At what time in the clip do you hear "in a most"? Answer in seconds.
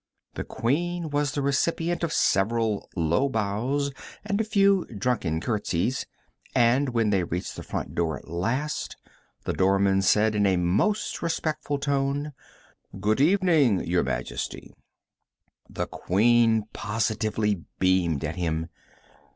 10.33-11.21